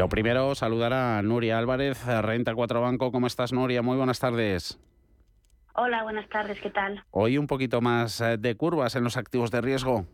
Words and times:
lo 0.00 0.08
primero, 0.08 0.54
saludar 0.54 0.94
a 0.94 1.20
Nuria 1.20 1.58
Álvarez, 1.58 2.06
Renta 2.06 2.54
4 2.54 2.80
Banco. 2.80 3.12
¿Cómo 3.12 3.26
estás, 3.26 3.52
Nuria? 3.52 3.82
Muy 3.82 3.98
buenas 3.98 4.18
tardes. 4.18 4.80
Hola, 5.74 6.02
buenas 6.04 6.26
tardes, 6.30 6.58
¿qué 6.58 6.70
tal? 6.70 7.04
Hoy 7.10 7.36
un 7.36 7.46
poquito 7.46 7.82
más 7.82 8.18
eh, 8.22 8.38
de 8.38 8.56
curvas 8.56 8.96
en 8.96 9.04
los 9.04 9.18
activos 9.18 9.50
de 9.50 9.60
riesgo. 9.60 10.06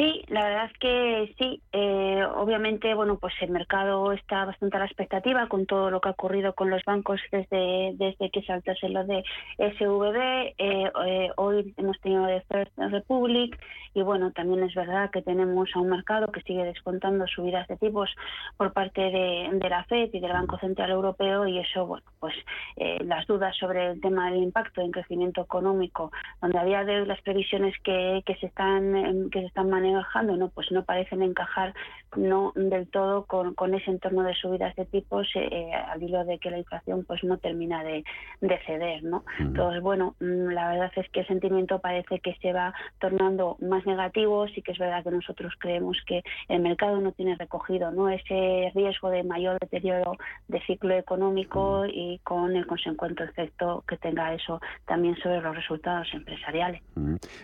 Sí, 0.00 0.24
la 0.28 0.44
verdad 0.44 0.70
es 0.72 0.78
que 0.78 1.34
sí. 1.38 1.60
Eh, 1.72 2.24
obviamente, 2.34 2.94
bueno, 2.94 3.18
pues 3.18 3.34
el 3.42 3.50
mercado 3.50 4.12
está 4.12 4.46
bastante 4.46 4.78
a 4.78 4.80
la 4.80 4.86
expectativa 4.86 5.46
con 5.46 5.66
todo 5.66 5.90
lo 5.90 6.00
que 6.00 6.08
ha 6.08 6.12
ocurrido 6.12 6.54
con 6.54 6.70
los 6.70 6.82
bancos 6.86 7.20
desde 7.30 7.92
desde 7.96 8.30
que 8.30 8.42
saltase 8.44 8.88
lo 8.88 9.04
de 9.04 9.22
SVB. 9.58 10.16
Eh, 10.56 10.90
eh, 11.06 11.30
hoy 11.36 11.74
hemos 11.76 12.00
tenido 12.00 12.24
de 12.24 12.40
First 12.48 12.72
Republic 12.78 13.60
y 13.92 14.00
bueno, 14.00 14.32
también 14.32 14.62
es 14.62 14.74
verdad 14.74 15.10
que 15.10 15.20
tenemos 15.20 15.68
a 15.74 15.80
un 15.80 15.90
mercado 15.90 16.28
que 16.28 16.40
sigue 16.42 16.64
descontando 16.64 17.26
subidas 17.26 17.68
de 17.68 17.76
tipos 17.76 18.08
por 18.56 18.72
parte 18.72 19.02
de, 19.02 19.68
la 19.68 19.84
Fed 19.84 20.08
y 20.14 20.20
del 20.20 20.32
Banco 20.32 20.56
Central 20.60 20.92
Europeo 20.92 21.46
y 21.46 21.58
eso, 21.58 21.86
bueno, 21.86 22.06
pues 22.20 22.34
las 22.76 23.26
dudas 23.26 23.54
sobre 23.56 23.90
el 23.90 24.00
tema 24.00 24.30
del 24.30 24.42
impacto 24.42 24.80
en 24.80 24.92
crecimiento 24.92 25.42
económico, 25.42 26.10
donde 26.40 26.58
había 26.58 26.82
las 26.84 27.20
previsiones 27.22 27.74
que, 27.82 28.22
que 28.24 28.36
se 28.36 28.46
están 28.46 29.28
que 29.30 29.40
se 29.40 29.46
están 29.46 29.68
manejando, 29.68 29.89
no, 30.36 30.48
pues 30.48 30.70
no 30.70 30.84
parecen 30.84 31.22
encajar 31.22 31.74
no 32.16 32.52
del 32.54 32.88
todo 32.88 33.24
con, 33.24 33.54
con 33.54 33.74
ese 33.74 33.90
entorno 33.90 34.22
de 34.22 34.34
subidas 34.34 34.74
de 34.76 34.84
tipos 34.86 35.28
eh, 35.34 35.72
al 35.72 36.02
hilo 36.02 36.24
de 36.24 36.38
que 36.38 36.50
la 36.50 36.58
inflación 36.58 37.04
pues 37.04 37.22
no 37.24 37.38
termina 37.38 37.84
de, 37.84 38.04
de 38.40 38.58
ceder, 38.66 39.02
¿no? 39.02 39.24
Entonces, 39.38 39.80
bueno, 39.82 40.14
mm, 40.20 40.48
la 40.48 40.68
verdad 40.70 40.92
es 40.96 41.08
que 41.10 41.20
el 41.20 41.26
sentimiento 41.26 41.78
parece 41.78 42.20
que 42.20 42.34
se 42.42 42.52
va 42.52 42.74
tornando 42.98 43.56
más 43.60 43.86
negativo, 43.86 44.46
sí 44.48 44.62
que 44.62 44.72
es 44.72 44.78
verdad 44.78 45.04
que 45.04 45.10
nosotros 45.10 45.52
creemos 45.58 45.98
que 46.06 46.22
el 46.48 46.60
mercado 46.60 47.00
no 47.00 47.12
tiene 47.12 47.36
recogido, 47.36 47.90
¿no? 47.90 48.08
Ese 48.08 48.72
riesgo 48.74 49.10
de 49.10 49.22
mayor 49.22 49.58
deterioro 49.60 50.16
de 50.48 50.60
ciclo 50.62 50.94
económico 50.94 51.84
y 51.86 52.18
con 52.24 52.56
el 52.56 52.66
consecuente 52.66 53.24
efecto 53.24 53.84
que 53.86 53.96
tenga 53.96 54.34
eso 54.34 54.60
también 54.86 55.16
sobre 55.16 55.40
los 55.40 55.54
resultados 55.54 56.08
empresariales. 56.12 56.82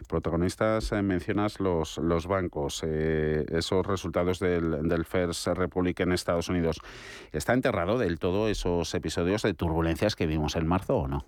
Protagonistas, 0.08 0.92
eh, 0.92 1.02
mencionas 1.02 1.60
los, 1.60 1.98
los 1.98 2.26
bancos, 2.26 2.82
eh, 2.86 3.44
esos 3.50 3.86
resultados 3.86 4.38
del, 4.60 5.04
First 5.04 5.46
Republic 5.48 6.00
en 6.00 6.12
Estados 6.12 6.48
Unidos. 6.48 6.78
¿Está 7.32 7.52
enterrado 7.52 7.98
del 7.98 8.18
todo 8.18 8.48
esos 8.48 8.94
episodios 8.94 9.42
de 9.42 9.54
turbulencias 9.54 10.16
que 10.16 10.26
vimos 10.26 10.56
en 10.56 10.66
marzo 10.66 10.96
o 10.96 11.08
no? 11.08 11.26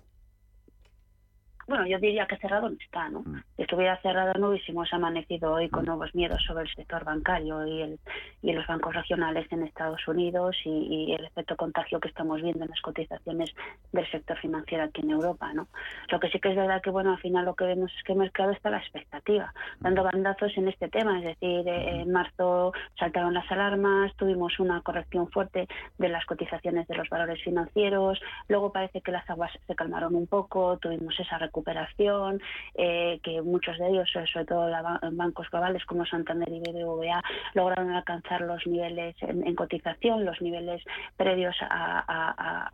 Bueno, 1.69 1.85
yo 1.85 1.99
diría 1.99 2.25
que 2.25 2.37
cerrado 2.37 2.67
no 2.67 2.75
está, 2.83 3.09
¿no? 3.09 3.21
Mm. 3.21 3.43
Si 3.55 3.61
estuviera 3.61 4.01
cerrado 4.01 4.33
no 4.39 4.49
hubiésemos 4.49 4.91
amanecido 4.91 5.53
hoy 5.53 5.69
con 5.69 5.83
mm. 5.83 5.85
nuevos 5.85 6.15
miedos 6.15 6.43
sobre 6.43 6.63
el 6.63 6.75
sector 6.75 7.05
bancario 7.05 7.65
y, 7.67 7.81
el, 7.83 7.99
y 8.41 8.53
los 8.53 8.65
bancos 8.65 8.95
regionales 8.95 9.45
en 9.51 9.63
Estados 9.63 10.05
Unidos 10.07 10.57
y, 10.65 11.13
el 11.13 11.25
efecto 11.25 11.55
contagio 11.55 11.99
que 11.99 12.07
estamos 12.07 12.41
viendo 12.41 12.63
en 12.63 12.69
las 12.71 12.81
cotizaciones 12.81 13.53
del 13.91 14.09
sector 14.09 14.37
financiero 14.39 14.83
aquí 14.83 15.01
en 15.01 15.11
Europa, 15.11 15.53
¿no? 15.53 15.67
Lo 16.09 16.19
que 16.19 16.29
sí 16.29 16.39
que 16.39 16.49
es 16.49 16.55
verdad 16.55 16.81
que, 16.81 16.89
bueno, 16.89 17.11
al 17.11 17.19
final 17.19 17.45
lo 17.45 17.55
que 17.55 17.65
vemos 17.65 17.91
es 17.95 18.03
que 18.03 18.13
el 18.13 18.19
mercado 18.19 18.51
está 18.51 18.69
a 18.69 18.73
la 18.73 18.77
expectativa, 18.79 19.53
dando 19.79 20.03
bandazos 20.03 20.57
en 20.57 20.67
este 20.67 20.87
tema, 20.89 21.19
es 21.19 21.25
decir, 21.25 21.67
eh, 21.67 22.01
en 22.01 22.11
marzo 22.11 22.73
saltaron 22.97 23.33
las 23.33 23.49
alarmas, 23.51 24.15
tuvimos 24.15 24.59
una 24.59 24.81
corrección 24.81 25.29
fuerte 25.29 25.67
de 25.97 26.09
las 26.09 26.25
cotizaciones 26.25 26.87
de 26.87 26.95
los 26.95 27.09
valores 27.09 27.43
financieros, 27.43 28.19
luego 28.47 28.71
parece 28.71 29.01
que 29.01 29.11
las 29.11 29.29
aguas 29.29 29.51
se 29.67 29.75
calmaron 29.75 30.15
un 30.15 30.25
poco, 30.25 30.77
tuvimos 30.77 31.19
esa 31.19 31.37
recuperación 31.37 31.58
recuperación, 31.59 32.41
eh, 32.75 33.19
que 33.23 33.41
muchos 33.41 33.77
de 33.77 33.89
ellos, 33.89 34.09
sobre 34.11 34.45
todo 34.45 34.69
bancos 35.11 35.49
globales 35.51 35.85
como 35.85 36.05
Santander 36.05 36.49
y 36.49 36.59
BBVA, 36.59 37.21
lograron 37.53 37.91
alcanzar 37.91 38.41
los 38.41 38.65
niveles 38.65 39.15
en, 39.21 39.55
cotización, 39.55 40.25
los 40.25 40.41
niveles 40.41 40.81
previos 41.17 41.55
a, 41.61 42.71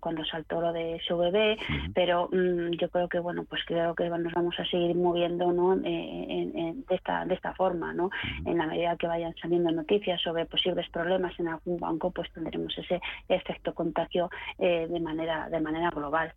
cuando 0.00 0.24
saltó 0.24 0.60
lo 0.60 0.72
de 0.72 1.00
SVB, 1.06 1.92
pero 1.94 2.28
mm, 2.30 2.72
yo 2.78 2.88
creo 2.90 3.08
que 3.08 3.18
bueno, 3.18 3.44
pues 3.44 3.62
creo 3.66 3.94
que 3.94 4.08
nos 4.08 4.32
vamos 4.32 4.54
a 4.58 4.64
seguir 4.66 4.94
moviendo 4.94 5.52
¿no? 5.52 5.74
Eh, 5.84 6.74
de, 6.88 6.94
esta, 6.94 7.24
de 7.24 7.34
esta 7.34 7.54
forma, 7.54 7.92
¿no? 7.92 8.10
En 8.44 8.58
la 8.58 8.66
medida 8.66 8.96
que 8.96 9.06
vayan 9.06 9.34
saliendo 9.40 9.70
noticias 9.72 10.20
sobre 10.22 10.46
posibles 10.46 10.88
problemas 10.90 11.38
en 11.40 11.48
algún 11.48 11.78
banco, 11.78 12.10
pues 12.10 12.30
tendremos 12.32 12.76
ese 12.78 13.00
efecto 13.28 13.74
contagio 13.74 14.30
eh, 14.58 14.86
de 14.88 15.00
manera 15.00 15.48
de 15.48 15.60
manera 15.60 15.90
global. 15.90 16.32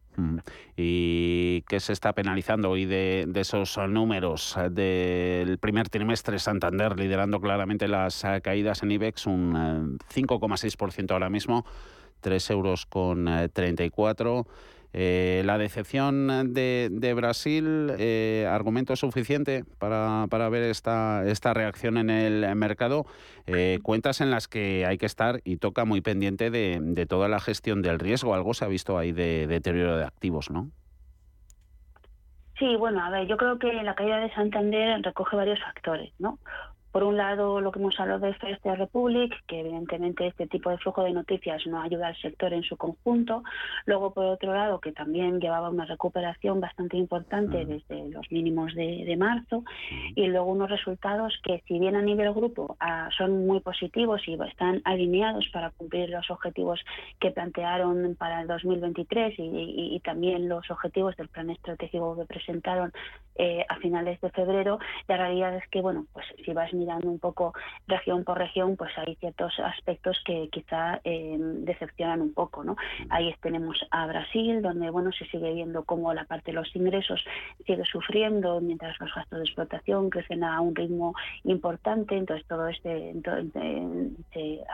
Y 0.75 1.58
que 1.61 1.79
se 1.79 1.93
está 1.93 2.13
penalizando 2.13 2.69
hoy 2.69 2.85
de, 2.85 3.27
esos 3.35 3.77
números 3.89 4.55
del 4.71 5.57
primer 5.57 5.89
trimestre, 5.89 6.39
Santander 6.39 6.99
liderando 6.99 7.39
claramente 7.39 7.87
las 7.87 8.23
caídas 8.41 8.83
en 8.83 8.91
IBEX, 8.91 9.27
un 9.27 9.97
5,6% 10.13 10.99
eh, 10.99 11.13
ahora 11.13 11.29
mismo, 11.29 11.65
3 12.21 12.49
euros 12.51 12.85
con 12.85 13.29
34. 13.53 14.39
Eh, 14.39 14.53
eh, 14.91 15.43
la 15.45 15.59
decepción 15.59 16.51
de, 16.53 17.13
Brasil, 17.15 17.91
argumento 18.47 18.95
suficiente 18.95 19.63
para, 19.77 20.25
para, 20.31 20.49
ver 20.49 20.63
esta, 20.63 21.23
esta 21.27 21.53
reacción 21.53 21.97
en 21.97 22.09
el 22.09 22.55
mercado. 22.55 23.05
cuentas 23.83 24.21
en 24.21 24.31
las 24.31 24.47
que 24.47 24.85
hay 24.87 24.97
que 24.97 25.05
estar 25.05 25.41
y 25.43 25.57
toca 25.57 25.85
muy 25.85 26.01
pendiente 26.01 26.49
de, 26.49 26.79
de, 26.81 27.05
toda 27.05 27.27
la 27.27 27.39
gestión 27.39 27.83
del 27.83 27.99
riesgo. 27.99 28.33
Algo 28.33 28.55
se 28.55 28.65
ha 28.65 28.67
visto 28.67 28.97
ahí 28.97 29.11
de 29.11 29.45
deterioro 29.45 29.95
de 29.95 30.05
activos, 30.05 30.49
¿no? 30.49 30.71
Sí, 32.59 32.75
bueno, 32.75 33.01
a 33.03 33.09
ver, 33.09 33.27
yo 33.27 33.37
creo 33.37 33.57
que 33.57 33.71
la 33.83 33.95
caída 33.95 34.19
de 34.19 34.33
Santander 34.33 35.01
recoge 35.01 35.35
varios 35.35 35.59
factores, 35.61 36.13
¿no? 36.19 36.39
Por 36.91 37.03
un 37.03 37.17
lado, 37.17 37.61
lo 37.61 37.71
que 37.71 37.79
hemos 37.79 37.99
hablado 37.99 38.25
de 38.25 38.33
First 38.33 38.65
Republic, 38.65 39.33
que 39.47 39.59
evidentemente 39.59 40.27
este 40.27 40.47
tipo 40.47 40.69
de 40.69 40.77
flujo 40.77 41.03
de 41.03 41.11
noticias 41.11 41.65
no 41.67 41.81
ayuda 41.81 42.07
al 42.07 42.17
sector 42.17 42.53
en 42.53 42.63
su 42.63 42.77
conjunto. 42.77 43.43
Luego, 43.85 44.13
por 44.13 44.25
otro 44.25 44.53
lado, 44.53 44.79
que 44.79 44.91
también 44.91 45.39
llevaba 45.39 45.69
una 45.69 45.85
recuperación 45.85 46.59
bastante 46.59 46.97
importante 46.97 47.65
desde 47.65 48.09
los 48.09 48.31
mínimos 48.31 48.73
de, 48.75 49.15
marzo. 49.19 49.63
Y 50.15 50.27
luego 50.27 50.51
unos 50.51 50.69
resultados 50.69 51.39
que, 51.43 51.61
si 51.67 51.77
bien 51.79 51.95
a 51.95 52.01
nivel 52.01 52.33
grupo 52.33 52.77
ah, 52.79 53.09
son 53.17 53.45
muy 53.45 53.59
positivos 53.59 54.21
y 54.27 54.37
están 54.47 54.81
alineados 54.85 55.47
para 55.51 55.71
cumplir 55.71 56.09
los 56.09 56.29
objetivos 56.31 56.79
que 57.19 57.31
plantearon 57.31 58.15
para 58.17 58.41
el 58.41 58.47
2023 58.47 59.35
y, 59.37 59.99
también 60.03 60.47
los 60.47 60.69
objetivos 60.71 61.15
del 61.17 61.27
plan 61.27 61.49
estratégico 61.49 62.15
que 62.17 62.25
presentaron 62.25 62.91
eh, 63.35 63.65
a 63.67 63.75
finales 63.77 64.19
de 64.21 64.29
febrero, 64.31 64.79
la 65.07 65.17
realidad 65.17 65.55
es 65.55 65.67
que, 65.69 65.81
bueno, 65.81 66.05
pues 66.13 66.25
si 66.43 66.53
vas 66.53 66.73
mirando 66.79 67.09
un 67.09 67.19
poco 67.19 67.53
región 67.87 68.23
por 68.23 68.37
región, 68.37 68.75
pues 68.75 68.91
hay 68.97 69.15
ciertos 69.15 69.59
aspectos 69.59 70.21
que 70.25 70.49
quizá 70.49 70.99
eh, 71.03 71.37
decepcionan 71.39 72.21
un 72.21 72.33
poco, 72.33 72.63
¿no? 72.63 72.75
Ahí 73.09 73.33
tenemos 73.41 73.77
a 73.91 74.07
Brasil, 74.07 74.61
donde, 74.61 74.89
bueno, 74.89 75.11
se 75.11 75.25
sigue 75.25 75.53
viendo 75.53 75.83
cómo 75.83 76.13
la 76.13 76.25
parte 76.25 76.51
de 76.51 76.55
los 76.55 76.75
ingresos 76.75 77.23
sigue 77.65 77.83
sufriendo, 77.85 78.61
mientras 78.61 78.99
los 78.99 79.13
gastos 79.13 79.39
de 79.39 79.45
explotación 79.45 80.09
crecen 80.09 80.43
a 80.43 80.61
un 80.61 80.75
ritmo 80.75 81.13
importante, 81.43 82.17
entonces 82.17 82.45
todo 82.47 82.67
este, 82.67 83.13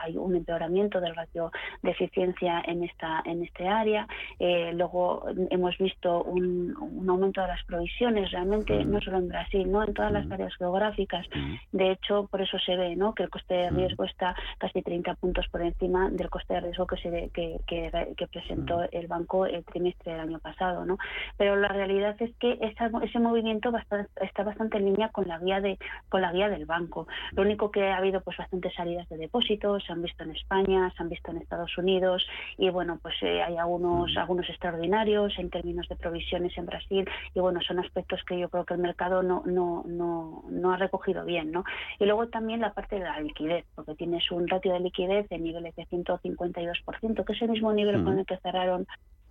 hay 0.02 0.16
un 0.16 0.36
empeoramiento 0.36 1.00
del 1.00 1.14
ratio 1.14 1.50
de 1.82 1.90
eficiencia 1.90 2.62
en 2.66 2.84
esta, 2.84 3.22
en 3.24 3.42
este 3.42 3.68
área. 3.68 4.06
Eh, 4.38 4.72
luego 4.74 5.26
hemos 5.50 5.76
visto 5.78 6.22
un, 6.22 6.74
aumento 7.08 7.40
de 7.40 7.48
las 7.48 7.64
provisiones, 7.64 8.30
realmente, 8.30 8.84
no 8.84 9.00
solo 9.00 9.18
en 9.18 9.28
Brasil, 9.28 9.70
¿no? 9.70 9.82
En 9.84 9.94
todas 9.94 10.12
las 10.12 10.30
áreas 10.30 10.54
geográficas. 10.56 11.26
De 11.72 11.95
hecho, 11.96 12.26
por 12.30 12.40
eso 12.40 12.58
se 12.58 12.76
ve 12.76 12.96
¿no? 12.96 13.14
que 13.14 13.24
el 13.24 13.30
coste 13.30 13.54
de 13.54 13.70
riesgo 13.70 14.04
está 14.04 14.34
casi 14.58 14.82
30 14.82 15.14
puntos 15.14 15.46
por 15.48 15.62
encima 15.62 16.08
del 16.10 16.30
coste 16.30 16.54
de 16.54 16.60
riesgo 16.60 16.86
que, 16.86 16.96
se, 16.96 17.30
que, 17.30 17.60
que, 17.66 18.26
presentó 18.26 18.82
el 18.90 19.06
banco 19.06 19.46
el 19.46 19.64
trimestre 19.64 20.12
del 20.12 20.20
año 20.20 20.38
pasado. 20.38 20.84
¿no? 20.84 20.98
Pero 21.36 21.56
la 21.56 21.68
realidad 21.68 22.16
es 22.20 22.34
que 22.36 22.58
ese 22.60 23.18
movimiento 23.18 23.72
está 24.20 24.42
bastante 24.42 24.78
en 24.78 24.86
línea 24.86 25.08
con 25.10 25.28
la 25.28 25.38
guía 25.38 25.60
de 25.60 25.78
con 26.08 26.20
la 26.20 26.32
guía 26.32 26.48
del 26.48 26.66
banco. 26.66 27.06
Lo 27.32 27.42
único 27.42 27.70
que 27.70 27.88
ha 27.88 27.96
habido 27.96 28.20
pues 28.20 28.36
bastantes 28.36 28.74
salidas 28.74 29.08
de 29.08 29.16
depósitos, 29.16 29.84
se 29.84 29.92
han 29.92 30.02
visto 30.02 30.24
en 30.24 30.30
España, 30.30 30.92
se 30.96 31.02
han 31.02 31.08
visto 31.08 31.30
en 31.30 31.38
Estados 31.38 31.76
Unidos 31.78 32.26
y 32.58 32.70
bueno, 32.70 32.98
pues 33.02 33.14
eh, 33.22 33.42
hay 33.42 33.56
algunos 33.56 34.16
algunos 34.16 34.48
extraordinarios 34.48 35.38
en 35.38 35.50
términos 35.50 35.88
de 35.88 35.96
provisiones 35.96 36.56
en 36.56 36.66
Brasil 36.66 37.08
y 37.34 37.40
bueno, 37.40 37.60
son 37.60 37.78
aspectos 37.78 38.22
que 38.24 38.38
yo 38.38 38.48
creo 38.48 38.64
que 38.64 38.74
el 38.74 38.80
mercado 38.80 39.22
no 39.22 39.42
no 39.46 39.84
no, 39.86 40.44
no 40.48 40.72
ha 40.72 40.76
recogido 40.76 41.24
bien, 41.24 41.52
¿no? 41.52 41.64
Y 41.98 42.04
luego 42.04 42.28
también 42.28 42.60
la 42.60 42.72
parte 42.72 42.96
de 42.96 43.04
la 43.04 43.20
liquidez, 43.20 43.64
porque 43.74 43.94
tienes 43.94 44.30
un 44.30 44.48
ratio 44.48 44.72
de 44.72 44.80
liquidez 44.80 45.28
de 45.28 45.38
niveles 45.38 45.74
de 45.76 45.86
152%, 45.86 47.24
que 47.24 47.32
es 47.32 47.42
el 47.42 47.50
mismo 47.50 47.72
nivel 47.72 48.04
con 48.04 48.18
el 48.18 48.26
que 48.26 48.36
cerraron 48.38 48.86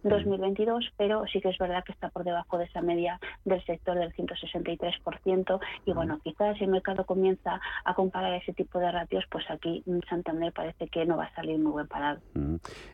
2022, 0.10 0.92
pero 0.98 1.26
sí 1.32 1.42
que 1.42 1.50
es 1.50 1.58
verdad 1.58 1.84
que 1.84 1.92
está 1.92 2.10
por 2.10 2.24
debajo 2.24 2.58
de 2.58 2.66
esa 2.66 2.82
media 2.82 3.20
del 3.44 3.64
sector 3.66 3.98
del 3.98 4.14
163%. 4.14 5.60
Y 5.86 5.94
bueno, 5.94 6.20
quizás 6.24 6.58
si 6.58 6.64
el 6.66 6.72
mercado 6.72 7.06
comienza 7.06 7.60
a 7.84 7.94
comparar 7.94 8.34
ese 8.34 8.54
tipo 8.54 8.80
de 8.80 8.92
ratios, 8.92 9.26
pues 9.30 9.46
aquí 9.50 9.84
Santander 10.10 10.54
parece 10.54 10.88
que 10.88 11.06
no 11.06 11.18
va 11.18 11.26
a 11.26 11.36
salir 11.36 11.60
muy 11.60 11.72
buen 11.72 11.88
parado. 11.88 12.20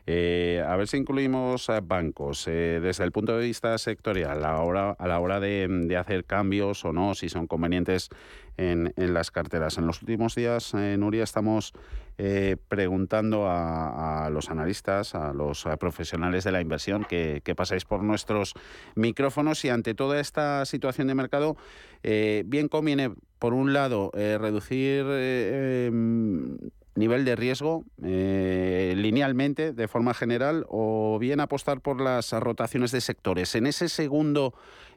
Eh, 0.06 0.64
a 0.66 0.76
ver 0.76 0.88
si 0.88 0.96
incluimos 0.96 1.70
bancos 1.82 2.48
eh, 2.48 2.80
desde 2.82 3.04
el 3.04 3.12
punto 3.12 3.36
de 3.36 3.44
vista 3.44 3.76
sectorial, 3.78 4.38
a 4.38 4.52
la 4.52 4.60
hora, 4.60 4.90
a 4.92 5.06
la 5.06 5.20
hora 5.20 5.40
de, 5.40 5.96
hacer 5.98 6.24
cambios 6.24 6.84
o 6.84 6.92
no, 6.92 7.14
si 7.14 7.28
son 7.28 7.46
convenientes 7.46 8.08
en, 8.56 8.92
las 8.96 9.30
carteras. 9.30 9.78
En 9.78 9.86
los 9.86 10.02
últimos 10.02 10.34
días, 10.34 10.72
eh, 10.74 10.96
Nuria, 10.98 11.24
estamos 11.24 11.72
eh, 12.18 12.56
preguntando 12.68 13.46
a, 13.48 14.28
los 14.30 14.50
analistas, 14.50 15.14
a 15.14 15.32
los 15.32 15.66
profesionales 15.78 16.44
de 16.44 16.52
la 16.52 16.60
inversión 16.60 17.04
que, 17.04 17.42
pasáis 17.56 17.84
por 17.84 18.02
nuestros 18.02 18.54
micrófonos 18.94 19.64
y 19.64 19.68
ante 19.68 19.94
toda 19.94 20.20
esta 20.20 20.64
situación 20.64 21.06
de 21.08 21.14
mercado, 21.14 21.56
eh, 22.02 22.44
bien 22.46 22.68
conviene, 22.68 23.12
por 23.38 23.54
un 23.54 23.72
lado, 23.72 24.10
reducir 24.14 25.04
em, 25.08 26.56
nivel 26.94 27.24
de 27.24 27.36
riesgo 27.36 27.84
linealmente, 27.98 29.72
de 29.72 29.88
forma 29.88 30.14
general, 30.14 30.66
o 30.68 31.18
bien 31.18 31.40
apostar 31.40 31.80
por 31.80 32.00
las 32.00 32.32
rotaciones 32.32 32.92
de 32.92 33.00
sectores. 33.00 33.54
En 33.54 33.66
ese 33.66 33.88
segundo 33.88 34.54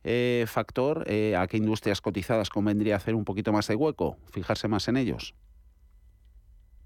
eh, 0.07 0.45
factor, 0.47 1.03
eh, 1.07 1.35
¿a 1.35 1.47
qué 1.47 1.57
industrias 1.57 1.99
cotizadas 1.99 2.49
convendría 2.49 2.95
hacer 2.95 3.15
un 3.15 3.25
poquito 3.25 3.51
más 3.51 3.67
de 3.67 3.75
hueco, 3.75 4.17
fijarse 4.31 4.67
más 4.67 4.87
en 4.87 4.97
ellos? 4.97 5.33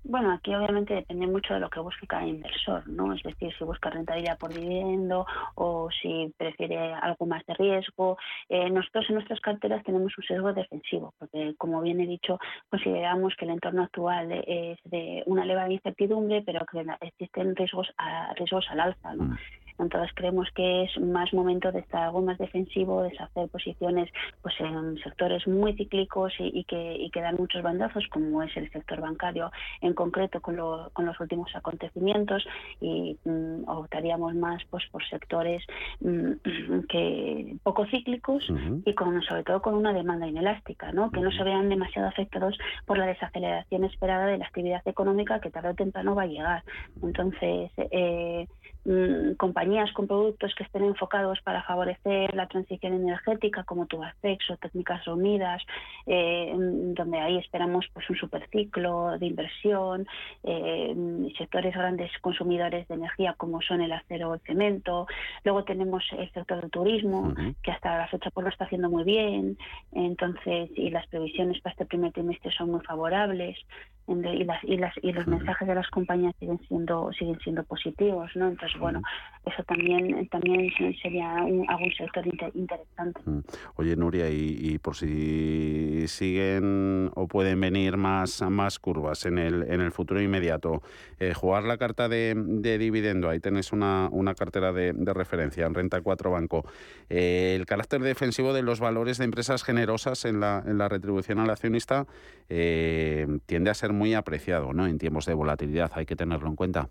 Bueno, 0.03 0.31
aquí 0.31 0.55
obviamente 0.55 0.93
depende 0.93 1.27
mucho 1.27 1.53
de 1.53 1.59
lo 1.59 1.69
que 1.69 1.79
busque 1.79 2.07
cada 2.07 2.25
inversor, 2.25 2.87
¿no? 2.87 3.13
Es 3.13 3.21
decir, 3.21 3.53
si 3.57 3.63
busca 3.63 3.89
rentabilidad 3.89 4.37
por 4.37 4.53
dividendo 4.53 5.25
o 5.55 5.89
si 6.01 6.33
prefiere 6.37 6.93
algo 6.93 7.25
más 7.25 7.45
de 7.45 7.53
riesgo. 7.53 8.17
Eh, 8.47 8.69
nosotros 8.69 9.05
en 9.09 9.15
nuestras 9.15 9.39
carteras 9.41 9.83
tenemos 9.83 10.17
un 10.17 10.23
sesgo 10.23 10.53
defensivo, 10.53 11.13
porque 11.19 11.53
como 11.57 11.81
bien 11.81 11.99
he 11.99 12.07
dicho, 12.07 12.39
consideramos 12.69 13.35
que 13.35 13.45
el 13.45 13.51
entorno 13.51 13.83
actual 13.83 14.31
es 14.47 14.79
de 14.85 15.23
una 15.25 15.43
elevada 15.43 15.71
incertidumbre, 15.71 16.43
pero 16.45 16.65
que 16.65 16.85
existen 17.01 17.55
riesgos, 17.55 17.91
a, 17.97 18.33
riesgos 18.35 18.67
al 18.69 18.79
alza, 18.79 19.13
¿no? 19.15 19.23
Mm. 19.23 19.37
Entonces 19.79 20.11
creemos 20.13 20.47
que 20.53 20.83
es 20.83 20.99
más 20.99 21.33
momento 21.33 21.71
de 21.71 21.79
estar 21.79 22.03
algo 22.03 22.21
más 22.21 22.37
defensivo, 22.37 23.03
de 23.03 23.17
hacer 23.17 23.49
posiciones 23.49 24.09
pues 24.41 24.55
en 24.59 24.97
sectores 24.99 25.47
muy 25.47 25.73
cíclicos 25.73 26.33
y, 26.39 26.63
que, 26.65 27.09
dan 27.21 27.35
muchos 27.37 27.61
bandazos, 27.61 28.07
como 28.09 28.43
es 28.43 28.55
el 28.55 28.71
sector 28.71 29.01
bancario 29.01 29.51
en 29.81 29.93
concreto 29.93 30.41
con, 30.41 30.55
los 30.55 31.19
últimos 31.19 31.53
acontecimientos 31.55 32.45
y 32.79 33.17
mm, 33.25 33.67
optaríamos 33.67 34.35
más 34.35 34.63
pues 34.69 34.85
por 34.91 35.03
sectores 35.07 35.63
mm, 36.01 36.31
que 36.89 37.57
poco 37.63 37.85
cíclicos 37.87 38.47
y 38.85 38.93
con 38.93 39.21
sobre 39.23 39.43
todo 39.43 39.61
con 39.61 39.73
una 39.73 39.93
demanda 39.93 40.27
inelástica, 40.27 40.91
¿no? 40.91 41.11
que 41.11 41.19
no 41.19 41.31
se 41.31 41.43
vean 41.43 41.69
demasiado 41.69 42.07
afectados 42.07 42.57
por 42.85 42.97
la 42.97 43.05
desaceleración 43.05 43.83
esperada 43.83 44.25
de 44.27 44.37
la 44.37 44.45
actividad 44.45 44.81
económica 44.85 45.39
que 45.39 45.51
tarde 45.51 45.69
o 45.69 45.75
temprano 45.75 46.15
va 46.15 46.23
a 46.23 46.27
llegar. 46.27 46.63
Entonces, 47.01 47.71
eh, 47.77 48.47
Mm, 48.85 49.33
compañías 49.33 49.91
con 49.91 50.07
productos 50.07 50.55
que 50.55 50.63
estén 50.63 50.85
enfocados 50.85 51.41
para 51.41 51.63
favorecer 51.63 52.33
la 52.33 52.47
transición 52.47 52.93
energética 52.93 53.63
como 53.63 53.87
Tubacex 53.87 54.49
o 54.51 54.57
Técnicas 54.57 55.03
Reunidas, 55.03 55.61
eh, 56.05 56.53
donde 56.55 57.19
ahí 57.19 57.37
esperamos 57.37 57.85
pues 57.93 58.09
un 58.09 58.15
superciclo 58.15 59.19
de 59.19 59.25
inversión, 59.25 60.07
eh, 60.43 60.95
sectores 61.37 61.75
grandes 61.75 62.09
consumidores 62.21 62.87
de 62.87 62.95
energía 62.95 63.33
como 63.33 63.61
son 63.61 63.81
el 63.81 63.91
acero 63.91 64.29
o 64.29 64.33
el 64.35 64.39
cemento. 64.41 65.07
Luego 65.43 65.65
tenemos 65.65 66.03
el 66.17 66.31
sector 66.31 66.61
del 66.61 66.71
turismo, 66.71 67.33
que 67.61 67.71
hasta 67.71 67.97
la 67.97 68.07
fecha 68.07 68.31
pues 68.31 68.45
lo 68.45 68.49
está 68.49 68.63
haciendo 68.63 68.89
muy 68.89 69.03
bien, 69.03 69.57
entonces 69.91 70.69
y 70.75 70.89
las 70.89 71.05
previsiones 71.07 71.59
para 71.61 71.73
este 71.73 71.85
primer 71.85 72.13
trimestre 72.13 72.51
son 72.51 72.71
muy 72.71 72.81
favorables 72.81 73.57
y 74.09 74.43
las 74.43 74.63
y 74.63 74.77
las 74.77 74.93
y 75.03 75.11
los 75.11 75.27
mensajes 75.27 75.67
de 75.67 75.75
las 75.75 75.87
compañías 75.89 76.33
siguen 76.39 76.59
siendo 76.67 77.11
siguen 77.13 77.39
siendo 77.39 77.63
positivos 77.63 78.31
no 78.35 78.47
entonces 78.47 78.79
bueno 78.79 79.01
eso 79.45 79.63
también 79.63 80.27
también 80.29 80.71
sería 81.01 81.43
un, 81.43 81.65
algún 81.69 81.91
sector 81.93 82.25
interesante. 82.53 83.21
Oye 83.75 83.95
Nuria 83.95 84.29
y, 84.29 84.77
por 84.79 84.95
si 84.95 86.07
siguen 86.07 87.11
o 87.15 87.27
pueden 87.27 87.59
venir 87.61 87.97
más 87.97 88.41
más 88.41 88.79
curvas 88.79 89.25
en 89.25 89.37
el 89.37 89.63
en 89.71 89.81
el 89.81 89.91
futuro 89.91 90.21
inmediato 90.21 90.81
eh, 91.19 91.33
jugar 91.33 91.63
la 91.63 91.77
carta 91.77 92.09
de, 92.09 92.35
dividendo 92.79 93.29
ahí 93.29 93.39
tenéis 93.39 93.71
una, 93.71 94.09
una 94.11 94.33
cartera 94.35 94.71
de, 94.73 94.93
referencia 95.13 95.65
en 95.65 95.73
renta 95.73 96.01
4 96.01 96.31
banco. 96.31 96.65
Eh, 97.09 97.55
el 97.55 97.65
carácter 97.65 98.01
defensivo 98.01 98.53
de 98.53 98.61
los 98.61 98.79
valores 98.79 99.17
de 99.17 99.25
empresas 99.25 99.63
generosas 99.63 100.25
en 100.25 100.39
la 100.39 100.63
en 100.65 100.77
la 100.77 100.89
retribución 100.89 101.39
al 101.39 101.49
accionista 101.49 102.05
eh, 102.49 103.27
tiende 103.45 103.69
a 103.69 103.73
ser 103.73 103.93
muy 103.99 104.13
apreciado 104.15 104.73
¿no? 104.73 104.87
en 104.87 104.97
tiempos 104.97 105.25
de 105.25 105.35
volatilidad, 105.35 105.91
hay 105.93 106.05
que 106.05 106.15
tenerlo 106.15 106.47
en 106.47 106.55
cuenta. 106.55 106.89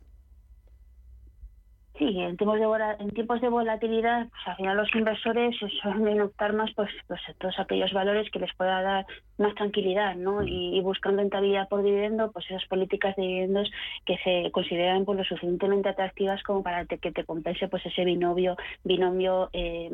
Sí, 1.98 2.20
en 2.20 2.36
tiempos 2.36 2.60
de, 2.60 2.66
en 3.00 3.10
tiempos 3.10 3.40
de 3.40 3.48
volatilidad, 3.48 4.28
pues 4.28 4.42
al 4.46 4.56
final 4.56 4.76
los 4.76 4.94
inversores 4.94 5.56
suelen 5.82 6.20
optar 6.20 6.52
más 6.52 6.70
pues, 6.76 6.90
pues 7.08 7.20
todos 7.38 7.58
aquellos 7.58 7.92
valores 7.92 8.30
que 8.30 8.38
les 8.38 8.54
pueda 8.54 8.82
dar 8.82 9.06
más 9.36 9.52
tranquilidad, 9.56 10.14
¿no? 10.14 10.44
Y, 10.44 10.80
buscan 10.80 11.18
rentabilidad 11.18 11.68
por 11.68 11.82
dividendo, 11.82 12.30
pues 12.30 12.46
esas 12.48 12.64
políticas 12.66 13.16
de 13.16 13.22
dividendos 13.22 13.68
que 14.06 14.16
se 14.18 14.50
consideran 14.52 15.04
pues 15.04 15.18
lo 15.18 15.24
suficientemente 15.24 15.88
atractivas 15.88 16.40
como 16.44 16.62
para 16.62 16.86
que 16.86 17.10
te 17.10 17.24
compense 17.24 17.66
pues 17.66 17.84
ese 17.84 18.04
binomio 18.04 18.56
binomio 18.84 19.50
eh, 19.52 19.90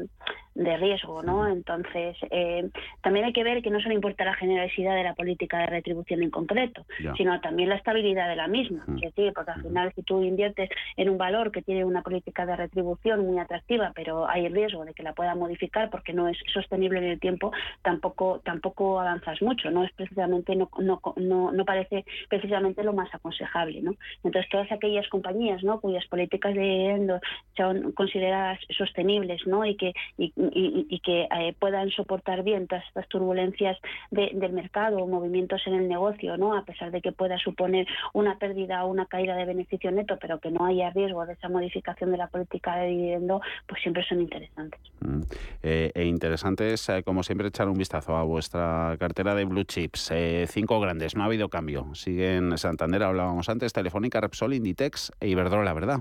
de 0.55 0.77
riesgo, 0.77 1.23
¿no? 1.23 1.49
Entonces 1.49 2.17
eh, 2.31 2.71
también 3.03 3.27
hay 3.27 3.33
que 3.33 3.45
ver 3.45 3.63
que 3.63 3.71
no 3.71 3.81
solo 3.81 3.95
importa 3.95 4.25
la 4.25 4.35
generosidad 4.35 4.95
de 4.95 5.03
la 5.03 5.15
política 5.15 5.59
de 5.59 5.67
retribución 5.67 6.23
en 6.23 6.31
concreto, 6.31 6.85
sino 7.17 7.41
también 7.41 7.69
la 7.69 7.77
estabilidad 7.77 8.29
de 8.29 8.37
la 8.37 8.49
misma. 8.49 8.85
Es 8.97 9.15
decir, 9.15 9.33
porque 9.35 9.51
al 9.51 9.63
final 9.63 9.93
si 9.95 10.03
tú 10.03 10.23
inviertes 10.23 10.71
en 10.97 11.11
un 11.11 11.19
valor 11.19 11.51
que 11.51 11.63
tiene 11.63 11.85
una 11.85 12.03
política 12.03 12.47
de 12.47 12.57
retribución 12.57 13.27
muy 13.27 13.39
atractiva, 13.39 13.93
pero 13.95 14.29
hay 14.29 14.47
el 14.47 14.55
riesgo 14.55 14.85
de 14.85 14.95
que 14.95 15.03
la 15.03 15.13
pueda 15.13 15.35
modificar 15.35 15.91
porque 15.91 16.13
no 16.13 16.29
es 16.29 16.39
sostenible 16.53 16.99
en 16.99 17.05
el 17.05 17.21
tiempo, 17.21 17.53
tampoco 17.83 18.41
tampoco 18.45 19.01
avanzas 19.01 19.43
mucho, 19.43 19.71
no 19.71 19.85
es 19.85 19.93
precisamente 19.93 20.55
no 20.55 20.71
no, 20.79 21.01
no, 21.17 21.53
no 21.53 21.65
parece 21.65 22.05
precisamente 22.29 22.85
lo 22.85 22.93
más 22.93 23.13
aconsejable, 23.13 23.83
¿no? 23.83 23.95
Entonces 24.23 24.51
todas 24.51 24.71
aquellas 24.71 25.09
compañías, 25.09 25.63
¿no? 25.65 25.81
cuyas 25.81 26.07
políticas 26.07 26.55
de 26.55 27.19
son 27.57 27.93
consideradas 27.93 28.61
sostenibles, 28.77 29.47
¿no? 29.47 29.65
y 29.65 29.77
que 29.77 29.93
y, 30.19 30.33
y, 30.53 31.01
que 31.01 31.23
eh, 31.23 31.55
puedan 31.59 31.91
soportar 31.91 32.43
bien 32.43 32.67
todas 32.67 32.85
estas 32.87 33.09
turbulencias 33.09 33.77
del 34.11 34.53
mercado 34.53 34.99
o 34.99 35.07
movimientos 35.07 35.63
en 35.67 35.75
el 35.75 35.89
negocio, 35.89 36.37
¿no? 36.37 36.57
A 36.57 36.65
pesar 36.65 36.91
de 36.91 37.01
que 37.01 37.13
pueda 37.13 37.39
suponer 37.39 37.87
una 38.13 38.39
pérdida 38.39 38.85
o 38.85 38.89
una 38.89 39.07
caída 39.07 39.37
de 39.37 39.45
beneficio 39.45 39.91
neto, 39.91 40.19
pero 40.21 40.39
que 40.39 40.51
no 40.51 40.65
haya 40.65 40.91
riesgo 40.91 41.27
de 41.27 41.35
esa 41.35 41.49
modificación 41.49 42.11
de 42.11 42.17
la 42.17 42.29
política 42.29 42.77
de 42.77 42.89
dividendo, 42.89 43.41
pues 43.67 43.83
siempre 43.83 44.05
son 44.09 44.21
interesantes. 44.21 44.81
Mm. 45.01 45.21
Eh, 45.63 45.93
e 45.95 46.05
interesantes, 46.05 46.89
eh, 46.89 47.03
como 47.03 47.23
siempre, 47.23 47.49
echar 47.49 47.69
un 47.69 47.79
vistazo 47.79 48.17
a 48.17 48.23
vuestra 48.23 48.97
cartera 48.99 49.35
de 49.35 49.45
blue 49.45 49.65
chips. 49.65 50.11
Eh, 50.13 50.47
cinco 50.49 50.81
grandes, 50.81 51.17
no 51.17 51.23
ha 51.23 51.27
habido 51.27 51.49
cambio. 51.49 51.95
Siguen 51.95 52.57
Santander, 52.59 53.03
hablábamos 53.03 53.49
antes, 53.49 53.73
Telefónica, 53.73 54.21
Repsol, 54.21 54.55
Inditex 54.55 55.13
e 55.21 55.29
Iberdrola, 55.29 55.73
¿verdad? 55.73 56.01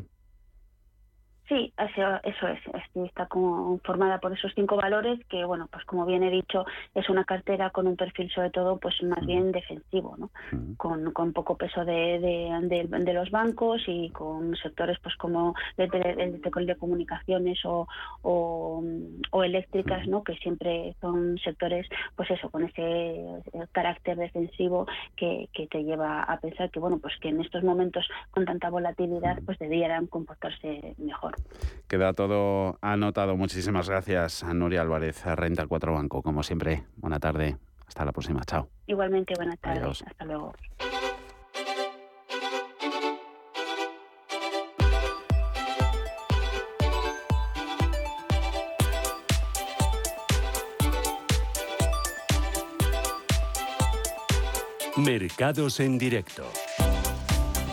Sí, 1.50 1.74
eso, 1.78 2.20
eso 2.24 2.48
es. 2.48 2.60
Está 3.06 3.26
como 3.26 3.78
formada 3.80 4.20
por 4.20 4.32
esos 4.32 4.54
cinco 4.56 4.78
valores 4.78 5.20
que, 5.26 5.44
bueno, 5.44 5.68
pues 5.70 5.84
como 5.86 6.06
bien 6.06 6.24
he 6.24 6.32
dicho, 6.32 6.66
es 6.96 7.10
una 7.10 7.26
cartera 7.26 7.70
con 7.70 7.86
un 7.86 7.98
perfil 7.98 8.32
sobre 8.32 8.50
todo, 8.50 8.78
pues 8.78 8.96
más 9.04 9.26
bien 9.26 9.52
defensivo, 9.52 10.16
¿no? 10.18 10.30
Con, 10.78 11.12
con 11.12 11.34
poco 11.34 11.58
peso 11.58 11.84
de, 11.84 12.20
de, 12.20 12.88
de, 12.88 13.14
los 13.14 13.30
bancos 13.30 13.82
y 13.88 14.10
con 14.12 14.56
sectores, 14.56 14.98
pues 15.04 15.16
como 15.18 15.54
de, 15.76 16.76
comunicaciones 16.80 17.60
o, 17.66 17.88
o, 18.22 19.44
eléctricas, 19.44 20.08
¿no? 20.08 20.24
Que 20.24 20.36
siempre 20.36 20.96
son 21.02 21.38
sectores, 21.40 21.88
pues 22.16 22.32
eso, 22.32 22.50
con 22.50 22.64
ese 22.64 23.44
carácter 23.74 24.18
defensivo 24.18 24.88
que, 25.18 25.50
que 25.54 25.68
te 25.68 25.84
lleva 25.84 26.24
a 26.24 26.40
pensar 26.40 26.72
que, 26.72 26.80
bueno, 26.80 27.00
pues 27.00 27.14
que 27.20 27.30
en 27.30 27.42
estos 27.42 27.64
momentos 27.64 28.08
con 28.32 28.46
tanta 28.46 28.70
volatilidad, 28.70 29.40
pues 29.46 29.60
debieran 29.60 30.08
comportarse 30.08 30.96
mejor. 30.98 31.33
Queda 31.88 32.14
todo 32.14 32.78
anotado. 32.82 33.36
Muchísimas 33.38 33.90
gracias 33.90 34.44
a 34.44 34.54
Nuria 34.54 34.82
Álvarez, 34.82 35.26
a 35.26 35.36
Renta 35.36 35.68
4 35.68 35.94
Banco. 35.94 36.22
Como 36.22 36.44
siempre, 36.44 36.84
buena 36.96 37.20
tarde. 37.20 37.58
Hasta 37.88 38.06
la 38.06 38.12
próxima. 38.12 38.42
Chao. 38.46 38.70
Igualmente, 38.88 39.34
buenas 39.36 39.60
tardes. 39.60 40.04
Hasta 40.08 40.26
luego. 40.26 40.54
Mercados 54.96 55.80
en 55.80 55.98
directo. 55.98 56.44